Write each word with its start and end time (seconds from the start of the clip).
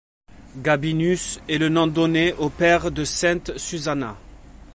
Gabinus 0.63 1.39
est 1.47 1.59
le 1.59 1.69
nom 1.69 1.85
donné 1.85 2.33
au 2.33 2.49
père 2.49 2.89
de 2.89 3.05
sainte 3.05 3.55
Susanna. 3.57 4.17